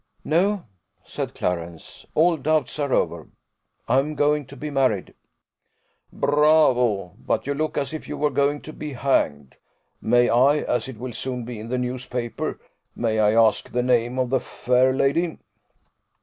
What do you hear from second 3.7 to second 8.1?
I am going to be married." "Bravo! But you look as if